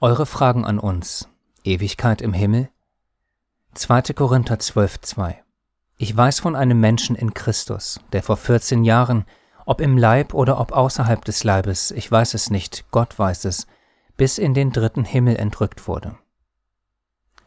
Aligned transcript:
Eure 0.00 0.26
Fragen 0.26 0.64
an 0.64 0.78
uns. 0.78 1.28
Ewigkeit 1.64 2.22
im 2.22 2.32
Himmel? 2.32 2.70
2. 3.74 4.14
Korinther 4.14 4.54
12,2 4.54 5.34
Ich 5.96 6.16
weiß 6.16 6.38
von 6.38 6.54
einem 6.54 6.78
Menschen 6.78 7.16
in 7.16 7.34
Christus, 7.34 7.98
der 8.12 8.22
vor 8.22 8.36
14 8.36 8.84
Jahren, 8.84 9.24
ob 9.66 9.80
im 9.80 9.98
Leib 9.98 10.34
oder 10.34 10.60
ob 10.60 10.70
außerhalb 10.70 11.24
des 11.24 11.42
Leibes, 11.42 11.90
ich 11.90 12.08
weiß 12.08 12.34
es 12.34 12.48
nicht, 12.48 12.84
Gott 12.92 13.18
weiß 13.18 13.46
es, 13.46 13.66
bis 14.16 14.38
in 14.38 14.54
den 14.54 14.70
dritten 14.70 15.04
Himmel 15.04 15.34
entrückt 15.34 15.88
wurde. 15.88 16.16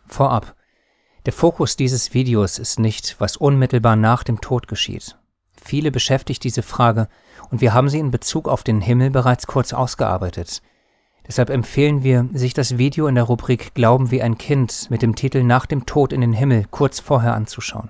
Vorab. 0.05 0.57
Der 1.25 1.31
Fokus 1.31 1.77
dieses 1.77 2.13
Videos 2.13 2.59
ist 2.59 2.79
nicht, 2.81 3.15
was 3.19 3.37
unmittelbar 3.37 3.95
nach 3.95 4.23
dem 4.23 4.41
Tod 4.41 4.67
geschieht. 4.67 5.17
Viele 5.53 5.89
beschäftigt 5.89 6.43
diese 6.43 6.63
Frage 6.63 7.07
und 7.49 7.61
wir 7.61 7.73
haben 7.73 7.87
sie 7.87 7.99
in 7.99 8.11
Bezug 8.11 8.49
auf 8.49 8.63
den 8.65 8.81
Himmel 8.81 9.09
bereits 9.09 9.47
kurz 9.47 9.71
ausgearbeitet. 9.71 10.61
Deshalb 11.31 11.49
empfehlen 11.49 12.03
wir, 12.03 12.27
sich 12.33 12.53
das 12.53 12.77
Video 12.77 13.07
in 13.07 13.15
der 13.15 13.23
Rubrik 13.23 13.73
Glauben 13.73 14.11
wie 14.11 14.21
ein 14.21 14.37
Kind 14.37 14.87
mit 14.89 15.01
dem 15.01 15.15
Titel 15.15 15.43
Nach 15.43 15.65
dem 15.65 15.85
Tod 15.85 16.11
in 16.11 16.19
den 16.19 16.33
Himmel 16.33 16.65
kurz 16.69 16.99
vorher 16.99 17.35
anzuschauen. 17.35 17.89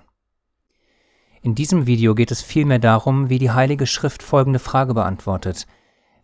In 1.41 1.55
diesem 1.55 1.87
Video 1.87 2.13
geht 2.13 2.29
es 2.29 2.43
vielmehr 2.43 2.77
darum, 2.77 3.29
wie 3.29 3.39
die 3.39 3.49
Heilige 3.49 3.87
Schrift 3.87 4.21
folgende 4.21 4.59
Frage 4.59 4.93
beantwortet. 4.93 5.65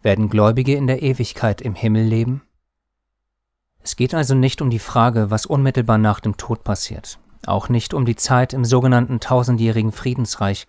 Werden 0.03 0.29
Gläubige 0.29 0.75
in 0.75 0.85
der 0.85 1.01
Ewigkeit 1.01 1.59
im 1.59 1.73
Himmel 1.73 2.03
leben? 2.03 2.43
Es 3.79 3.95
geht 3.95 4.13
also 4.13 4.35
nicht 4.35 4.61
um 4.61 4.69
die 4.69 4.77
Frage, 4.77 5.31
was 5.31 5.47
unmittelbar 5.47 5.97
nach 5.97 6.19
dem 6.19 6.37
Tod 6.37 6.63
passiert, 6.63 7.17
auch 7.47 7.67
nicht 7.67 7.95
um 7.95 8.05
die 8.05 8.15
Zeit 8.15 8.53
im 8.53 8.63
sogenannten 8.63 9.19
tausendjährigen 9.19 9.91
Friedensreich, 9.91 10.67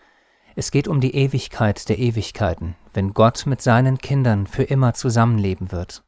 es 0.57 0.71
geht 0.71 0.89
um 0.89 1.03
die 1.03 1.15
Ewigkeit 1.15 1.91
der 1.91 1.99
Ewigkeiten, 1.99 2.75
wenn 2.95 3.13
Gott 3.13 3.45
mit 3.45 3.61
seinen 3.61 3.99
Kindern 3.99 4.47
für 4.47 4.63
immer 4.63 4.95
zusammenleben 4.95 5.73
wird. 5.73 6.05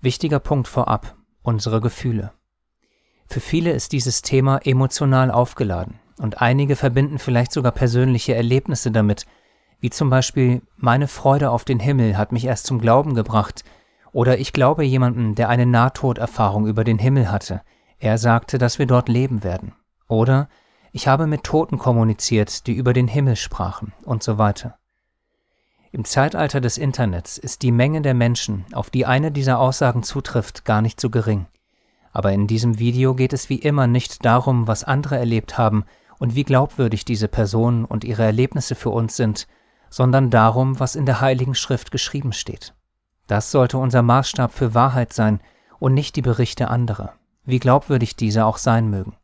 Wichtiger 0.00 0.40
Punkt 0.40 0.68
vorab, 0.68 1.16
unsere 1.42 1.80
Gefühle. 1.80 2.32
Für 3.26 3.40
viele 3.40 3.72
ist 3.72 3.92
dieses 3.92 4.22
Thema 4.22 4.58
emotional 4.58 5.30
aufgeladen 5.30 5.98
und 6.18 6.42
einige 6.42 6.76
verbinden 6.76 7.18
vielleicht 7.18 7.52
sogar 7.52 7.72
persönliche 7.72 8.34
Erlebnisse 8.34 8.90
damit, 8.90 9.26
wie 9.80 9.90
zum 9.90 10.10
Beispiel 10.10 10.62
meine 10.76 11.08
Freude 11.08 11.50
auf 11.50 11.64
den 11.64 11.80
Himmel 11.80 12.16
hat 12.16 12.32
mich 12.32 12.44
erst 12.44 12.66
zum 12.66 12.80
Glauben 12.80 13.14
gebracht 13.14 13.64
oder 14.12 14.38
ich 14.38 14.52
glaube 14.52 14.84
jemanden, 14.84 15.34
der 15.34 15.48
eine 15.48 15.66
Nahtoderfahrung 15.66 16.66
über 16.66 16.84
den 16.84 16.98
Himmel 16.98 17.30
hatte. 17.30 17.62
Er 17.98 18.18
sagte, 18.18 18.58
dass 18.58 18.78
wir 18.78 18.86
dort 18.86 19.08
leben 19.08 19.44
werden. 19.44 19.74
Oder 20.08 20.48
ich 20.92 21.08
habe 21.08 21.26
mit 21.26 21.44
Toten 21.44 21.78
kommuniziert, 21.78 22.66
die 22.66 22.74
über 22.74 22.92
den 22.92 23.08
Himmel 23.08 23.36
sprachen 23.36 23.92
und 24.04 24.22
so 24.22 24.38
weiter. 24.38 24.78
Im 25.96 26.04
Zeitalter 26.04 26.60
des 26.60 26.76
Internets 26.76 27.38
ist 27.38 27.62
die 27.62 27.72
Menge 27.72 28.02
der 28.02 28.12
Menschen, 28.12 28.66
auf 28.74 28.90
die 28.90 29.06
eine 29.06 29.32
dieser 29.32 29.58
Aussagen 29.58 30.02
zutrifft, 30.02 30.66
gar 30.66 30.82
nicht 30.82 31.00
so 31.00 31.08
gering. 31.08 31.46
Aber 32.12 32.32
in 32.32 32.46
diesem 32.46 32.78
Video 32.78 33.14
geht 33.14 33.32
es 33.32 33.48
wie 33.48 33.56
immer 33.56 33.86
nicht 33.86 34.22
darum, 34.22 34.66
was 34.66 34.84
andere 34.84 35.16
erlebt 35.16 35.56
haben 35.56 35.86
und 36.18 36.34
wie 36.34 36.44
glaubwürdig 36.44 37.06
diese 37.06 37.28
Personen 37.28 37.86
und 37.86 38.04
ihre 38.04 38.24
Erlebnisse 38.24 38.74
für 38.74 38.90
uns 38.90 39.16
sind, 39.16 39.46
sondern 39.88 40.28
darum, 40.28 40.78
was 40.78 40.96
in 40.96 41.06
der 41.06 41.22
Heiligen 41.22 41.54
Schrift 41.54 41.90
geschrieben 41.90 42.34
steht. 42.34 42.74
Das 43.26 43.50
sollte 43.50 43.78
unser 43.78 44.02
Maßstab 44.02 44.52
für 44.52 44.74
Wahrheit 44.74 45.14
sein 45.14 45.40
und 45.78 45.94
nicht 45.94 46.14
die 46.16 46.20
Berichte 46.20 46.68
anderer, 46.68 47.14
wie 47.46 47.58
glaubwürdig 47.58 48.16
diese 48.16 48.44
auch 48.44 48.58
sein 48.58 48.90
mögen. 48.90 49.16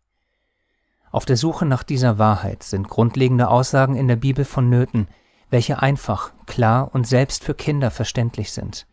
Auf 1.10 1.26
der 1.26 1.36
Suche 1.36 1.66
nach 1.66 1.82
dieser 1.82 2.16
Wahrheit 2.16 2.62
sind 2.62 2.88
grundlegende 2.88 3.48
Aussagen 3.48 3.94
in 3.94 4.08
der 4.08 4.16
Bibel 4.16 4.46
vonnöten, 4.46 5.08
welche 5.53 5.83
einfach, 5.83 6.33
klar 6.47 6.91
und 6.95 7.06
selbst 7.06 7.45
für 7.45 7.53
Kinder 7.53 7.91
verständlich 7.91 8.53
sind. 8.53 8.86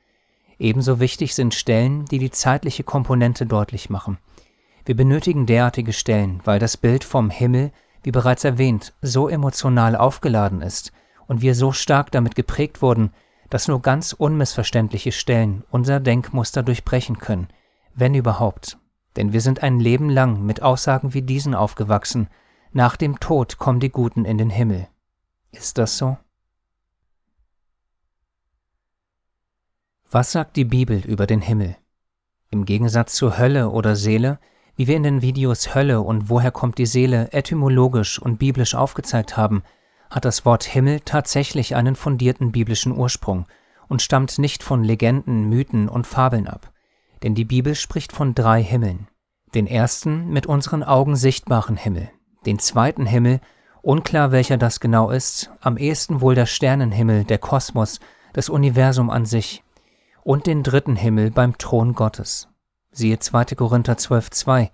Ebenso 0.60 1.00
wichtig 1.00 1.34
sind 1.34 1.56
Stellen, 1.56 2.04
die 2.04 2.20
die 2.20 2.32
zeitliche 2.32 2.84
Komponente 2.84 3.46
deutlich 3.46 3.90
machen. 3.90 4.18
Wir 4.84 4.96
benötigen 4.96 5.46
derartige 5.46 5.94
Stellen, 5.94 6.42
weil 6.44 6.60
das 6.60 6.76
Bild 6.76 7.06
vom 7.06 7.30
Himmel, 7.30 7.72
wie 8.04 8.12
bereits 8.12 8.44
erwähnt, 8.44 8.94
so 9.02 9.30
emotional 9.30 9.96
aufgeladen 9.96 10.62
ist 10.62 10.92
und 11.28 11.42
wir 11.42 11.56
so 11.56 11.72
stark 11.72 12.12
damit 12.12 12.36
geprägt 12.36 12.82
wurden, 12.82 13.14
dass 13.50 13.70
nur 13.70 13.82
ganz 13.82 14.12
unmissverständliche 14.12 15.14
Stellen 15.14 15.64
unser 15.72 16.02
Denkmuster 16.02 16.62
durchbrechen 16.62 17.20
können, 17.20 17.48
wenn 17.96 18.14
überhaupt. 18.16 18.78
Denn 19.16 19.32
wir 19.32 19.40
sind 19.40 19.64
ein 19.64 19.80
Leben 19.80 20.10
lang 20.10 20.46
mit 20.46 20.62
Aussagen 20.62 21.14
wie 21.14 21.22
diesen 21.22 21.56
aufgewachsen, 21.56 22.28
nach 22.74 22.98
dem 22.98 23.22
Tod 23.22 23.60
kommen 23.60 23.80
die 23.80 23.92
Guten 23.92 24.26
in 24.26 24.38
den 24.38 24.50
Himmel. 24.50 24.90
Ist 25.52 25.78
das 25.78 25.98
so? 25.98 26.18
Was 30.12 30.32
sagt 30.32 30.56
die 30.56 30.66
Bibel 30.66 31.06
über 31.06 31.28
den 31.28 31.40
Himmel? 31.40 31.76
Im 32.50 32.66
Gegensatz 32.66 33.14
zur 33.14 33.38
Hölle 33.38 33.70
oder 33.70 33.96
Seele, 33.96 34.40
wie 34.76 34.88
wir 34.88 34.96
in 34.96 35.04
den 35.04 35.22
Videos 35.22 35.76
Hölle 35.76 36.02
und 36.02 36.32
Woher 36.32 36.50
kommt 36.50 36.80
die 36.80 36.88
Seele 36.88 37.32
etymologisch 37.32 38.18
und 38.18 38.40
biblisch 38.40 38.74
aufgezeigt 38.74 39.38
haben, 39.38 39.62
hat 40.10 40.26
das 40.26 40.46
Wort 40.46 40.64
Himmel 40.64 41.02
tatsächlich 41.02 41.76
einen 41.76 41.96
fundierten 41.96 42.52
biblischen 42.52 42.98
Ursprung 42.98 43.46
und 43.88 44.02
stammt 44.02 44.40
nicht 44.40 44.64
von 44.64 44.84
Legenden, 44.84 45.48
Mythen 45.48 45.88
und 45.88 46.08
Fabeln 46.08 46.48
ab. 46.48 46.72
Denn 47.22 47.36
die 47.36 47.46
Bibel 47.46 47.76
spricht 47.76 48.12
von 48.12 48.34
drei 48.34 48.64
Himmeln. 48.64 49.10
Den 49.54 49.68
ersten 49.68 50.30
mit 50.30 50.48
unseren 50.48 50.82
Augen 50.82 51.18
sichtbaren 51.18 51.78
Himmel, 51.78 52.10
den 52.48 52.58
zweiten 52.58 53.06
Himmel, 53.06 53.42
unklar 53.84 54.32
welcher 54.32 54.58
das 54.58 54.80
genau 54.80 55.12
ist, 55.12 55.52
am 55.62 55.78
ehesten 55.78 56.20
wohl 56.20 56.34
der 56.34 56.48
Sternenhimmel, 56.48 57.26
der 57.26 57.38
Kosmos, 57.38 58.00
das 58.34 58.50
Universum 58.50 59.12
an 59.12 59.28
sich, 59.28 59.64
und 60.30 60.46
den 60.46 60.62
dritten 60.62 60.96
Himmel 60.96 61.32
beim 61.32 61.58
Thron 61.58 61.94
Gottes. 61.94 62.50
Siehe 62.92 63.18
2. 63.18 63.46
Korinther 63.56 63.94
12,2 63.94 64.70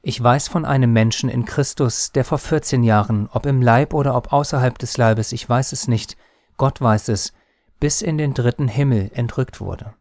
Ich 0.00 0.22
weiß 0.22 0.46
von 0.46 0.64
einem 0.64 0.92
Menschen 0.92 1.28
in 1.28 1.44
Christus, 1.44 2.12
der 2.12 2.24
vor 2.24 2.38
14 2.38 2.84
Jahren, 2.84 3.28
ob 3.32 3.44
im 3.46 3.62
Leib 3.62 3.94
oder 3.94 4.14
ob 4.14 4.32
außerhalb 4.32 4.78
des 4.78 4.96
Leibes, 4.98 5.32
ich 5.32 5.48
weiß 5.48 5.72
es 5.72 5.88
nicht, 5.88 6.16
Gott 6.56 6.80
weiß 6.80 7.08
es, 7.08 7.32
bis 7.80 8.00
in 8.00 8.16
den 8.16 8.32
dritten 8.32 8.68
Himmel 8.68 9.10
entrückt 9.12 9.60
wurde. 9.60 9.92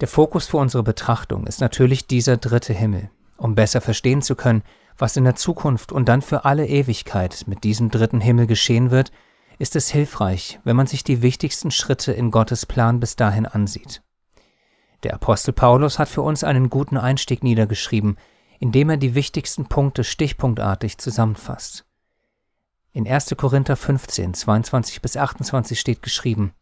Der 0.00 0.08
Fokus 0.08 0.48
für 0.48 0.56
unsere 0.56 0.82
Betrachtung 0.82 1.46
ist 1.46 1.60
natürlich 1.60 2.08
dieser 2.08 2.38
dritte 2.38 2.72
Himmel, 2.72 3.08
um 3.36 3.54
besser 3.54 3.80
verstehen 3.80 4.20
zu 4.20 4.34
können, 4.34 4.64
was 4.96 5.16
in 5.16 5.22
der 5.22 5.36
Zukunft 5.36 5.92
und 5.92 6.08
dann 6.08 6.22
für 6.22 6.44
alle 6.44 6.66
Ewigkeit 6.66 7.44
mit 7.46 7.62
diesem 7.62 7.88
dritten 7.92 8.20
Himmel 8.20 8.48
geschehen 8.48 8.90
wird, 8.90 9.12
ist 9.58 9.76
es 9.76 9.90
hilfreich, 9.90 10.60
wenn 10.64 10.76
man 10.76 10.86
sich 10.86 11.04
die 11.04 11.22
wichtigsten 11.22 11.70
Schritte 11.70 12.12
in 12.12 12.30
Gottes 12.30 12.64
Plan 12.64 13.00
bis 13.00 13.16
dahin 13.16 13.46
ansieht. 13.46 14.02
Der 15.02 15.14
Apostel 15.14 15.52
Paulus 15.52 15.98
hat 15.98 16.08
für 16.08 16.22
uns 16.22 16.44
einen 16.44 16.70
guten 16.70 16.96
Einstieg 16.96 17.42
niedergeschrieben, 17.42 18.16
indem 18.60 18.90
er 18.90 18.96
die 18.96 19.14
wichtigsten 19.14 19.66
Punkte 19.66 20.04
stichpunktartig 20.04 20.98
zusammenfasst. 20.98 21.84
In 22.92 23.06
1. 23.06 23.34
Korinther 23.36 23.76
15, 23.76 24.34
22 24.34 25.02
bis 25.02 25.16
28 25.16 25.78
steht 25.78 26.02
geschrieben, 26.02 26.52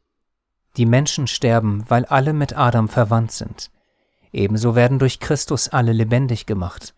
Die 0.77 0.84
Menschen 0.84 1.27
sterben, 1.27 1.84
weil 1.89 2.05
alle 2.05 2.33
mit 2.34 2.57
Adam 2.57 2.89
verwandt 2.89 3.33
sind. 3.33 3.71
Ebenso 4.33 4.75
werden 4.75 4.99
durch 4.99 5.21
Christus 5.21 5.69
alle 5.69 5.93
lebendig 5.93 6.45
gemacht. 6.45 6.95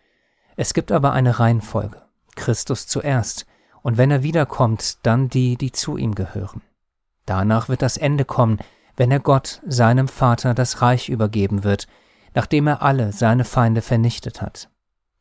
Es 0.57 0.75
gibt 0.75 0.91
aber 0.91 1.13
eine 1.13 1.39
Reihenfolge. 1.39 2.03
Christus 2.35 2.89
zuerst, 2.89 3.47
und 3.83 3.97
wenn 3.97 4.11
er 4.11 4.23
wiederkommt, 4.23 5.05
dann 5.05 5.29
die, 5.29 5.57
die 5.57 5.73
zu 5.73 5.97
ihm 5.97 6.15
gehören. 6.15 6.63
Danach 7.27 7.69
wird 7.69 7.83
das 7.83 7.97
Ende 7.97 8.25
kommen, 8.25 8.59
wenn 8.97 9.11
er 9.11 9.21
Gott, 9.21 9.61
seinem 9.67 10.09
Vater, 10.09 10.55
das 10.55 10.83
Reich 10.83 11.09
übergeben 11.09 11.63
wird, 11.63 11.87
nachdem 12.35 12.67
er 12.67 12.83
alle 12.83 13.13
seine 13.13 13.45
Feinde 13.45 13.83
vernichtet 13.83 14.43
hat. 14.43 14.69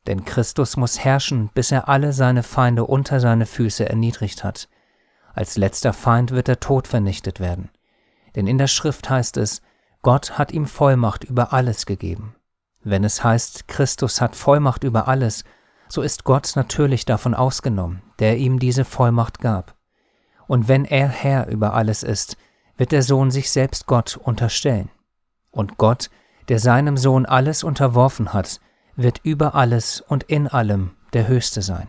Denn 0.08 0.26
Christus 0.26 0.78
muss 0.78 1.00
herrschen, 1.00 1.50
bis 1.54 1.72
er 1.72 1.90
alle 1.90 2.14
seine 2.14 2.44
Feinde 2.44 2.86
unter 2.86 3.20
seine 3.20 3.46
Füße 3.46 3.88
erniedrigt 3.88 4.44
hat. 4.44 4.70
Als 5.34 5.58
letzter 5.58 5.94
Feind 5.94 6.32
wird 6.32 6.48
der 6.48 6.60
Tod 6.60 6.88
vernichtet 6.88 7.40
werden. 7.40 7.70
Denn 8.36 8.48
in 8.48 8.58
der 8.58 8.68
Schrift 8.68 9.10
heißt 9.10 9.38
es, 9.38 9.62
Gott 10.02 10.38
hat 10.38 10.52
ihm 10.52 10.66
Vollmacht 10.66 11.24
über 11.24 11.54
alles 11.54 11.86
gegeben. 11.86 12.36
Wenn 12.84 13.04
es 13.04 13.24
heißt, 13.24 13.68
Christus 13.68 14.22
hat 14.22 14.36
Vollmacht 14.36 14.84
über 14.84 15.08
alles, 15.08 15.44
so 15.90 16.02
ist 16.02 16.24
Gott 16.24 16.54
natürlich 16.56 17.06
davon 17.06 17.34
ausgenommen, 17.34 18.02
der 18.20 18.38
ihm 18.38 18.60
diese 18.60 18.86
Vollmacht 18.86 19.40
gab. 19.40 19.76
Und 20.48 20.68
wenn 20.68 20.86
er 20.86 21.08
Herr 21.08 21.48
über 21.48 21.74
alles 21.74 22.04
ist, 22.04 22.38
wird 22.78 22.92
der 22.92 23.04
Sohn 23.04 23.32
sich 23.32 23.52
selbst 23.52 23.86
Gott 23.88 24.18
unterstellen. 24.18 24.90
Und 25.52 25.78
Gott, 25.78 26.10
der 26.48 26.60
seinem 26.60 26.98
Sohn 26.98 27.26
alles 27.26 27.64
unterworfen 27.64 28.34
hat, 28.34 28.60
wird 28.96 29.20
über 29.24 29.56
alles 29.56 30.02
und 30.02 30.24
in 30.24 30.48
allem 30.48 30.92
der 31.14 31.28
Höchste 31.28 31.62
sein. 31.62 31.88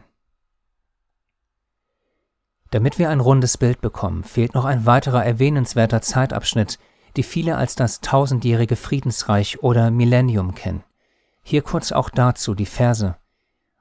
Damit 2.70 2.98
wir 2.98 3.08
ein 3.08 3.20
rundes 3.20 3.56
Bild 3.56 3.80
bekommen, 3.80 4.24
fehlt 4.24 4.54
noch 4.54 4.64
ein 4.64 4.84
weiterer 4.84 5.24
erwähnenswerter 5.24 6.02
Zeitabschnitt, 6.02 6.78
die 7.16 7.22
viele 7.22 7.56
als 7.56 7.74
das 7.74 8.00
tausendjährige 8.00 8.76
Friedensreich 8.76 9.62
oder 9.62 9.90
Millennium 9.90 10.54
kennen. 10.54 10.84
Hier 11.42 11.62
kurz 11.62 11.92
auch 11.92 12.10
dazu 12.10 12.54
die 12.54 12.66
Verse 12.66 13.16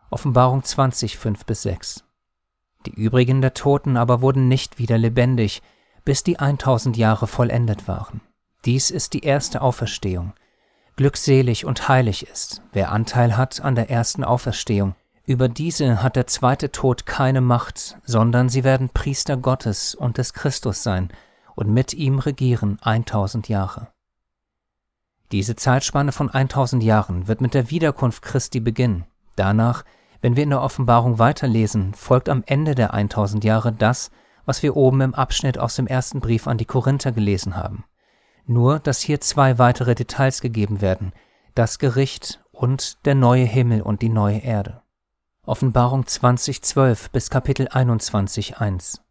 Offenbarung 0.09 0.63
20, 0.63 1.17
5 1.17 1.45
bis 1.45 1.61
6. 1.63 2.03
Die 2.85 2.93
übrigen 2.93 3.41
der 3.41 3.53
Toten 3.53 3.97
aber 3.97 4.21
wurden 4.21 4.47
nicht 4.47 4.79
wieder 4.79 4.97
lebendig, 4.97 5.61
bis 6.05 6.23
die 6.23 6.39
1000 6.39 6.95
Jahre 6.95 7.27
vollendet 7.27 7.87
waren. 7.87 8.21
Dies 8.65 8.91
ist 8.91 9.13
die 9.13 9.23
erste 9.23 9.61
Auferstehung. 9.61 10.33
Glückselig 10.95 11.65
und 11.65 11.89
heilig 11.89 12.27
ist, 12.27 12.61
wer 12.71 12.91
Anteil 12.91 13.37
hat 13.37 13.61
an 13.61 13.75
der 13.75 13.89
ersten 13.89 14.23
Auferstehung. 14.23 14.95
Über 15.25 15.49
diese 15.49 16.01
hat 16.01 16.15
der 16.15 16.25
zweite 16.27 16.71
Tod 16.71 17.05
keine 17.05 17.41
Macht, 17.41 17.97
sondern 18.03 18.47
sie 18.47 18.63
werden 18.63 18.89
Priester 18.89 19.35
Gottes 19.35 19.93
und 19.93 20.17
des 20.17 20.33
Christus 20.33 20.83
sein 20.83 21.09
und 21.55 21.69
mit 21.69 21.93
ihm 21.93 22.19
regieren 22.19 22.77
1000 22.81 23.49
Jahre. 23.49 23.89
Diese 25.33 25.57
Zeitspanne 25.57 26.13
von 26.13 26.29
1000 26.29 26.81
Jahren 26.81 27.27
wird 27.27 27.41
mit 27.41 27.53
der 27.53 27.69
Wiederkunft 27.69 28.21
Christi 28.21 28.61
beginnen. 28.61 29.05
Danach, 29.35 29.83
wenn 30.21 30.35
wir 30.35 30.43
in 30.43 30.49
der 30.49 30.61
Offenbarung 30.61 31.19
weiterlesen, 31.19 31.93
folgt 31.93 32.29
am 32.29 32.43
Ende 32.45 32.75
der 32.75 32.93
1000 32.93 33.43
Jahre 33.43 33.71
das, 33.71 34.11
was 34.45 34.63
wir 34.63 34.75
oben 34.75 35.01
im 35.01 35.15
Abschnitt 35.15 35.57
aus 35.57 35.75
dem 35.75 35.87
ersten 35.87 36.19
Brief 36.19 36.47
an 36.47 36.57
die 36.57 36.65
Korinther 36.65 37.11
gelesen 37.11 37.55
haben 37.55 37.83
nur 38.47 38.79
dass 38.79 39.01
hier 39.01 39.21
zwei 39.21 39.59
weitere 39.59 39.93
Details 39.93 40.41
gegeben 40.41 40.81
werden, 40.81 41.13
das 41.53 41.79
Gericht 41.79 42.41
und 42.51 43.05
der 43.05 43.15
neue 43.15 43.45
Himmel 43.45 43.81
und 43.81 44.01
die 44.01 44.09
neue 44.09 44.39
Erde. 44.39 44.81
Offenbarung 45.45 46.05
2012 46.05 47.11
bis 47.11 47.29
Kapitel 47.29 47.67
21 47.67 48.57
1 48.57 49.01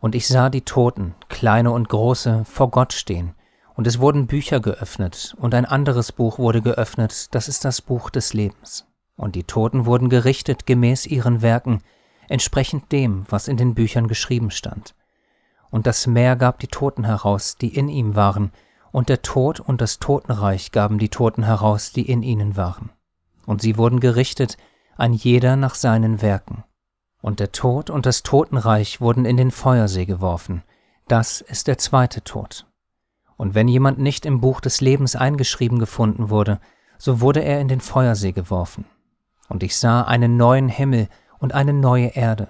Und 0.00 0.14
ich 0.14 0.28
sah 0.28 0.50
die 0.50 0.62
Toten, 0.62 1.14
kleine 1.28 1.70
und 1.70 1.88
große, 1.88 2.44
vor 2.44 2.70
Gott 2.70 2.92
stehen, 2.92 3.34
und 3.74 3.86
es 3.86 3.98
wurden 3.98 4.26
Bücher 4.26 4.60
geöffnet, 4.60 5.34
und 5.38 5.54
ein 5.54 5.64
anderes 5.64 6.12
Buch 6.12 6.38
wurde 6.38 6.60
geöffnet, 6.60 7.34
das 7.34 7.48
ist 7.48 7.64
das 7.64 7.80
Buch 7.80 8.10
des 8.10 8.34
Lebens. 8.34 8.86
Und 9.20 9.34
die 9.34 9.44
Toten 9.44 9.84
wurden 9.84 10.08
gerichtet 10.08 10.66
gemäß 10.66 11.06
ihren 11.06 11.42
Werken, 11.42 11.82
entsprechend 12.28 12.90
dem, 12.90 13.24
was 13.28 13.48
in 13.48 13.56
den 13.56 13.74
Büchern 13.74 14.08
geschrieben 14.08 14.50
stand 14.50 14.94
und 15.70 15.86
das 15.86 16.06
Meer 16.06 16.36
gab 16.36 16.58
die 16.58 16.66
Toten 16.66 17.04
heraus, 17.04 17.56
die 17.56 17.74
in 17.74 17.88
ihm 17.88 18.14
waren, 18.16 18.52
und 18.92 19.08
der 19.08 19.22
Tod 19.22 19.60
und 19.60 19.80
das 19.80 20.00
Totenreich 20.00 20.72
gaben 20.72 20.98
die 20.98 21.08
Toten 21.08 21.44
heraus, 21.44 21.92
die 21.92 22.10
in 22.10 22.24
ihnen 22.24 22.56
waren. 22.56 22.90
Und 23.46 23.62
sie 23.62 23.76
wurden 23.76 24.00
gerichtet, 24.00 24.56
ein 24.96 25.12
jeder 25.12 25.54
nach 25.54 25.76
seinen 25.76 26.22
Werken. 26.22 26.64
Und 27.22 27.38
der 27.38 27.52
Tod 27.52 27.88
und 27.88 28.04
das 28.04 28.24
Totenreich 28.24 29.00
wurden 29.00 29.24
in 29.24 29.36
den 29.36 29.52
Feuersee 29.52 30.06
geworfen. 30.06 30.62
Das 31.06 31.40
ist 31.40 31.68
der 31.68 31.78
zweite 31.78 32.24
Tod. 32.24 32.66
Und 33.36 33.54
wenn 33.54 33.68
jemand 33.68 33.98
nicht 33.98 34.26
im 34.26 34.40
Buch 34.40 34.60
des 34.60 34.80
Lebens 34.80 35.14
eingeschrieben 35.14 35.78
gefunden 35.78 36.28
wurde, 36.28 36.60
so 36.98 37.20
wurde 37.20 37.42
er 37.44 37.60
in 37.60 37.68
den 37.68 37.80
Feuersee 37.80 38.32
geworfen. 38.32 38.84
Und 39.50 39.62
ich 39.62 39.76
sah 39.76 40.00
einen 40.00 40.38
neuen 40.38 40.70
Himmel 40.70 41.08
und 41.38 41.52
eine 41.52 41.74
neue 41.74 42.06
Erde 42.06 42.48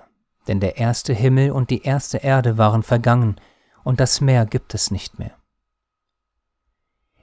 denn 0.50 0.58
der 0.58 0.78
erste 0.78 1.12
Himmel 1.12 1.52
und 1.52 1.70
die 1.70 1.82
erste 1.82 2.18
Erde 2.18 2.58
waren 2.58 2.82
vergangen, 2.82 3.36
und 3.82 4.00
das 4.00 4.20
Meer 4.20 4.46
gibt 4.46 4.74
es 4.74 4.90
nicht 4.90 5.18
mehr. 5.18 5.30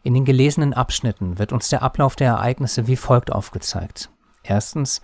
In 0.01 0.13
den 0.13 0.25
gelesenen 0.25 0.73
Abschnitten 0.73 1.37
wird 1.37 1.51
uns 1.51 1.67
der 1.67 1.81
Ablauf 1.81 2.15
der 2.15 2.29
Ereignisse 2.29 2.87
wie 2.87 2.95
folgt 2.95 3.31
aufgezeigt. 3.31 4.09
Erstens, 4.43 5.01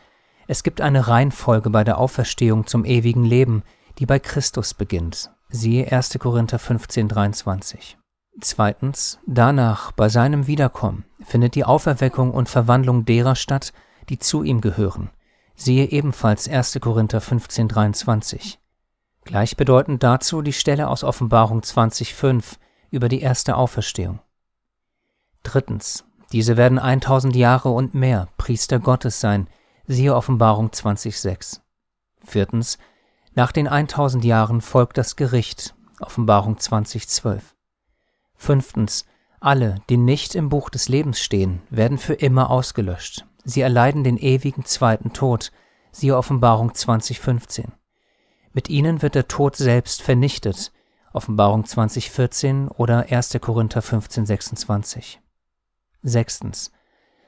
es 0.47 0.63
gibt 0.63 0.79
eine 0.79 1.09
Reihenfolge 1.09 1.69
bei 1.69 1.83
der 1.83 1.97
Auferstehung 1.97 2.65
zum 2.65 2.85
ewigen 2.85 3.25
Leben, 3.25 3.63
die 3.99 4.05
bei 4.05 4.19
Christus 4.19 4.73
beginnt. 4.73 5.29
Siehe 5.49 5.91
1. 5.91 6.17
Korinther 6.17 6.59
15, 6.59 7.09
23. 7.09 7.97
Zweitens, 8.39 9.19
danach, 9.27 9.91
bei 9.91 10.09
seinem 10.09 10.47
Wiederkommen, 10.47 11.03
findet 11.23 11.55
die 11.55 11.65
Auferweckung 11.65 12.31
und 12.31 12.47
Verwandlung 12.49 13.03
derer 13.03 13.35
statt, 13.35 13.73
die 14.09 14.19
zu 14.19 14.43
ihm 14.43 14.61
gehören, 14.61 15.09
Siehe 15.55 15.91
ebenfalls 15.91 16.49
1. 16.49 16.79
Korinther 16.81 17.21
15, 17.21 17.67
23. 17.67 18.59
Gleichbedeutend 19.23 20.03
dazu 20.03 20.41
die 20.41 20.53
Stelle 20.53 20.89
aus 20.89 21.03
Offenbarung 21.03 21.61
20,5 21.61 22.57
über 22.89 23.07
die 23.07 23.21
erste 23.21 23.55
Auferstehung. 23.55 24.19
Drittens, 25.43 26.05
diese 26.31 26.57
werden 26.57 26.79
1000 26.79 27.35
Jahre 27.35 27.69
und 27.69 27.93
mehr 27.93 28.27
Priester 28.37 28.79
Gottes 28.79 29.19
sein, 29.19 29.47
siehe 29.85 30.15
Offenbarung 30.15 30.69
20,6. 30.69 31.59
Viertens, 32.25 32.77
nach 33.35 33.51
den 33.51 33.67
1000 33.67 34.25
Jahren 34.25 34.61
folgt 34.61 34.97
das 34.97 35.15
Gericht, 35.15 35.75
Offenbarung 35.99 36.55
20,12. 36.57 37.41
Fünftens, 38.35 39.05
alle, 39.39 39.81
die 39.89 39.97
nicht 39.97 40.35
im 40.35 40.49
Buch 40.49 40.69
des 40.69 40.89
Lebens 40.89 41.19
stehen, 41.19 41.61
werden 41.69 41.97
für 41.97 42.13
immer 42.13 42.49
ausgelöscht, 42.49 43.25
Sie 43.43 43.61
erleiden 43.61 44.03
den 44.03 44.17
ewigen 44.17 44.65
zweiten 44.65 45.13
Tod, 45.13 45.51
siehe 45.91 46.17
Offenbarung 46.17 46.73
2015. 46.73 47.71
Mit 48.53 48.69
ihnen 48.69 49.01
wird 49.01 49.15
der 49.15 49.27
Tod 49.27 49.55
selbst 49.55 50.01
vernichtet, 50.01 50.71
Offenbarung 51.11 51.65
2014 51.65 52.67
oder 52.69 53.05
1. 53.09 53.37
Korinther 53.41 53.81
15, 53.81 54.25
26. 54.25 55.21
Sechstens. 56.01 56.71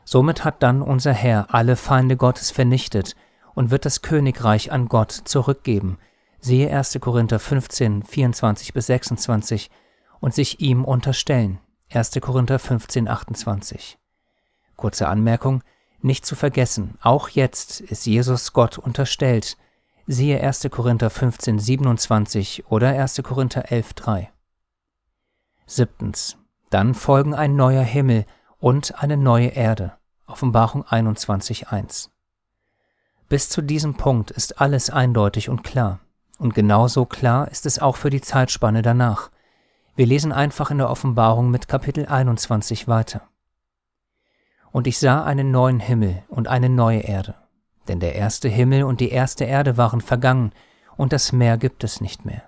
Somit 0.03 0.43
hat 0.43 0.61
dann 0.63 0.81
unser 0.81 1.13
Herr 1.13 1.53
alle 1.53 1.75
Feinde 1.75 2.17
Gottes 2.17 2.51
vernichtet 2.51 3.15
und 3.53 3.71
wird 3.71 3.85
das 3.85 4.01
Königreich 4.01 4.71
an 4.71 4.87
Gott 4.87 5.11
zurückgeben, 5.11 5.97
siehe 6.39 6.75
1. 6.75 6.99
Korinther 7.01 7.39
15, 7.39 8.03
24 8.03 8.73
bis 8.73 8.87
26 8.87 9.71
und 10.19 10.33
sich 10.33 10.59
ihm 10.59 10.85
unterstellen, 10.85 11.59
1. 11.91 12.11
Korinther 12.21 12.59
15, 12.59 13.07
28. 13.07 13.97
Kurze 14.75 15.07
Anmerkung, 15.07 15.63
nicht 16.05 16.25
zu 16.25 16.35
vergessen, 16.35 16.97
auch 17.01 17.29
jetzt 17.29 17.81
ist 17.81 18.05
Jesus 18.05 18.53
Gott 18.53 18.77
unterstellt. 18.77 19.57
Siehe 20.07 20.39
1. 20.39 20.67
Korinther 20.71 21.09
15, 21.09 21.59
27 21.59 22.65
oder 22.69 22.89
1. 22.89 23.21
Korinther 23.23 23.71
11, 23.71 23.93
3. 23.93 24.31
Siebtens. 25.65 26.37
Dann 26.69 26.93
folgen 26.93 27.33
ein 27.33 27.55
neuer 27.55 27.83
Himmel 27.83 28.25
und 28.59 29.01
eine 29.01 29.17
neue 29.17 29.47
Erde. 29.47 29.93
Offenbarung 30.27 30.85
21, 30.85 31.69
1. 31.69 32.11
Bis 33.27 33.49
zu 33.49 33.61
diesem 33.61 33.95
Punkt 33.95 34.31
ist 34.31 34.61
alles 34.61 34.89
eindeutig 34.89 35.49
und 35.49 35.63
klar. 35.63 35.99
Und 36.37 36.53
genauso 36.53 37.05
klar 37.05 37.49
ist 37.49 37.65
es 37.65 37.79
auch 37.79 37.95
für 37.95 38.09
die 38.09 38.21
Zeitspanne 38.21 38.81
danach. 38.81 39.31
Wir 39.95 40.05
lesen 40.05 40.31
einfach 40.31 40.69
in 40.69 40.77
der 40.77 40.89
Offenbarung 40.89 41.49
mit 41.49 41.67
Kapitel 41.67 42.05
21 42.05 42.87
weiter. 42.87 43.21
Und 44.75 44.87
ich 44.87 44.99
sah 44.99 45.23
einen 45.23 45.51
neuen 45.51 45.79
Himmel 45.79 46.23
und 46.27 46.49
eine 46.49 46.67
neue 46.67 46.99
Erde. 46.99 47.35
Denn 47.87 48.01
der 48.01 48.15
erste 48.15 48.49
Himmel 48.49 48.83
und 48.83 48.99
die 48.99 49.09
erste 49.09 49.45
Erde 49.45 49.77
waren 49.77 50.01
vergangen, 50.01 50.51
und 50.97 51.13
das 51.13 51.31
Meer 51.31 51.57
gibt 51.57 51.85
es 51.85 52.01
nicht 52.01 52.25
mehr. 52.25 52.43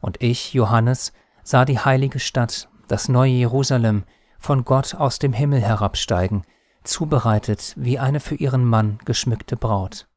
Und 0.00 0.20
ich, 0.20 0.54
Johannes, 0.54 1.12
sah 1.44 1.64
die 1.64 1.78
heilige 1.78 2.18
Stadt, 2.18 2.68
das 2.88 3.08
neue 3.08 3.30
Jerusalem, 3.30 4.02
von 4.40 4.64
Gott 4.64 4.96
aus 4.96 5.20
dem 5.20 5.32
Himmel 5.32 5.60
herabsteigen, 5.60 6.42
zubereitet 6.82 7.74
wie 7.76 8.00
eine 8.00 8.18
für 8.18 8.34
ihren 8.34 8.64
Mann 8.64 8.98
geschmückte 9.04 9.56
Braut. 9.56 10.08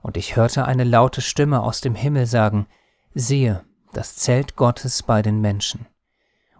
Und 0.00 0.16
ich 0.16 0.34
hörte 0.36 0.64
eine 0.64 0.84
laute 0.84 1.20
Stimme 1.20 1.60
aus 1.60 1.82
dem 1.82 1.94
Himmel 1.94 2.24
sagen, 2.24 2.66
siehe, 3.12 3.62
das 3.92 4.16
Zelt 4.16 4.56
Gottes 4.56 5.02
bei 5.02 5.20
den 5.20 5.42
Menschen. 5.42 5.84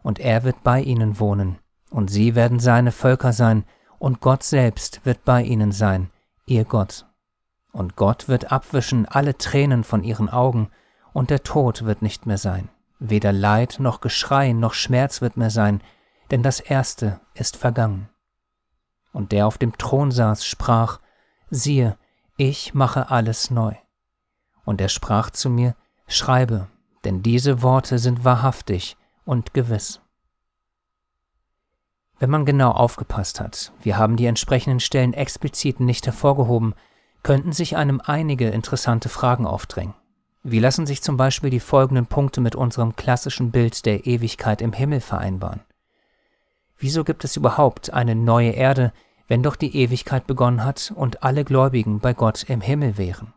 Und 0.03 0.19
er 0.19 0.45
wird 0.45 0.63
bei 0.63 0.83
ihnen 0.83 1.19
wohnen, 1.19 1.57
und 1.89 2.11
sie 2.11 2.35
werden 2.35 2.61
seine 2.61 2.93
Völker 2.93 3.33
sein, 3.33 3.65
und 4.01 4.21
Gott 4.21 4.43
selbst 4.43 5.05
wird 5.05 5.25
bei 5.25 5.43
ihnen 5.43 5.73
sein, 5.73 6.11
ihr 6.47 6.65
Gott. 6.65 7.07
Und 7.71 7.97
Gott 7.97 8.29
wird 8.29 8.51
abwischen 8.51 9.07
alle 9.07 9.37
Tränen 9.37 9.85
von 9.85 10.03
ihren 10.03 10.29
Augen, 10.29 10.71
und 11.13 11.29
der 11.29 11.43
Tod 11.43 11.85
wird 11.85 12.03
nicht 12.03 12.25
mehr 12.25 12.39
sein. 12.39 12.71
Weder 12.99 13.33
Leid 13.33 13.77
noch 13.79 14.01
Geschrei 14.01 14.53
noch 14.53 14.75
Schmerz 14.75 15.21
wird 15.21 15.37
mehr 15.37 15.51
sein, 15.51 15.83
denn 16.31 16.43
das 16.43 16.61
Erste 16.61 17.21
ist 17.35 17.57
vergangen. 17.57 18.09
Und 19.13 19.33
der 19.33 19.47
auf 19.47 19.59
dem 19.59 19.77
Thron 19.77 20.11
saß, 20.11 20.47
sprach, 20.47 20.99
siehe, 21.51 21.99
ich 22.37 22.73
mache 22.73 23.11
alles 23.11 23.51
neu. 23.51 23.75
Und 24.65 24.81
er 24.81 24.89
sprach 24.89 25.31
zu 25.31 25.51
mir, 25.51 25.75
schreibe, 26.07 26.69
denn 27.05 27.23
diese 27.23 27.61
Worte 27.61 27.99
sind 27.99 28.25
wahrhaftig 28.25 28.97
und 29.27 29.53
gewiss. 29.53 30.01
Wenn 32.21 32.29
man 32.31 32.45
genau 32.45 32.71
aufgepasst 32.73 33.41
hat, 33.41 33.73
wir 33.83 33.97
haben 33.97 34.17
die 34.17 34.27
entsprechenden 34.27 34.79
Stellen 34.79 35.15
explizit 35.15 35.81
nicht 35.81 36.05
hervorgehoben, 36.05 36.75
könnten 37.23 37.53
sich 37.53 37.79
einem 37.79 38.03
einige 38.05 38.51
interessante 38.51 39.09
Fragen 39.09 39.47
aufdrängen. 39.47 39.95
Wie 40.43 40.59
lassen 40.59 40.87
sich 40.87 41.03
zum 41.03 41.17
Beispiel 41.17 41.49
die 41.49 41.61
folgenden 41.61 42.05
Punkte 42.05 42.43
mit 42.43 42.55
unserem 42.55 42.95
klassischen 42.95 43.51
Bild 43.51 43.87
der 43.87 44.07
Ewigkeit 44.07 44.61
im 44.61 44.75
Himmel 44.75 45.01
vereinbaren? 45.01 45.61
Wieso 46.77 47.05
gibt 47.05 47.25
es 47.25 47.37
überhaupt 47.37 47.95
eine 47.95 48.15
neue 48.15 48.51
Erde, 48.51 48.93
wenn 49.27 49.43
doch 49.43 49.57
die 49.57 49.75
Ewigkeit 49.75 50.27
begonnen 50.27 50.63
hat 50.63 50.93
und 50.95 51.23
alle 51.23 51.45
Gläubigen 51.45 52.01
bei 52.01 52.13
Gott 52.13 52.43
im 52.43 52.61
Himmel 52.61 52.99
wären? 52.99 53.33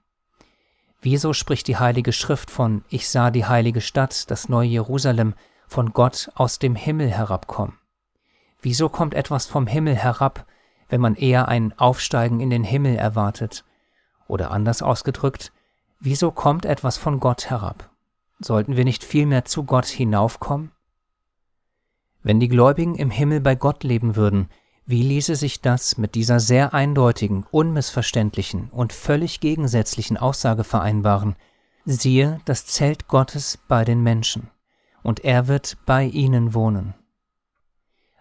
Wieso 1.01 1.31
spricht 1.31 1.69
die 1.69 1.77
Heilige 1.77 2.11
Schrift 2.11 2.51
von 2.51 2.83
Ich 2.89 3.07
sah 3.07 3.31
die 3.31 3.45
heilige 3.45 3.81
Stadt, 3.81 4.29
das 4.29 4.49
neue 4.49 4.67
Jerusalem, 4.67 5.35
von 5.67 5.93
Gott 5.93 6.31
aus 6.35 6.59
dem 6.59 6.75
Himmel 6.75 7.09
herabkommen? 7.09 7.77
Wieso 8.63 8.89
kommt 8.89 9.13
etwas 9.13 9.45
vom 9.45 9.67
Himmel 9.67 9.95
herab, 9.95 10.47
wenn 10.87 11.01
man 11.01 11.15
eher 11.15 11.49
ein 11.49 11.77
Aufsteigen 11.77 12.39
in 12.39 12.49
den 12.49 12.63
Himmel 12.63 12.95
erwartet? 12.95 13.65
Oder 14.27 14.51
anders 14.51 14.81
ausgedrückt, 14.81 15.51
wieso 15.99 16.31
kommt 16.31 16.65
etwas 16.65 16.97
von 16.97 17.19
Gott 17.19 17.49
herab? 17.49 17.91
Sollten 18.39 18.77
wir 18.77 18.85
nicht 18.85 19.03
vielmehr 19.03 19.43
zu 19.43 19.65
Gott 19.65 19.85
hinaufkommen? 19.85 20.71
Wenn 22.23 22.39
die 22.39 22.47
Gläubigen 22.47 22.95
im 22.95 23.11
Himmel 23.11 23.41
bei 23.41 23.55
Gott 23.55 23.83
leben 23.83 24.15
würden, 24.15 24.47
Wie 24.85 25.01
ließe 25.01 25.35
sich 25.37 25.61
das 25.61 25.97
mit 25.97 26.13
dieser 26.13 26.41
sehr 26.41 26.73
eindeutigen, 26.73 27.45
unmissverständlichen 27.51 28.69
und 28.69 28.91
völlig 28.91 29.39
gegensätzlichen 29.39 30.17
Aussage 30.17 30.65
vereinbaren? 30.65 31.37
Siehe 31.85 32.41
das 32.43 32.65
Zelt 32.65 33.07
Gottes 33.07 33.57
bei 33.69 33.85
den 33.85 34.03
Menschen, 34.03 34.49
und 35.01 35.23
er 35.23 35.47
wird 35.47 35.77
bei 35.85 36.03
ihnen 36.03 36.53
wohnen. 36.53 36.95